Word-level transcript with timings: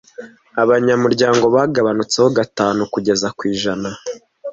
Abanyamuryango 0.63 1.45
bagabanutseho 1.55 2.27
gatunu 2.39 2.81
kugeza 2.93 3.27
ku 3.37 3.41
ijana. 3.53 3.89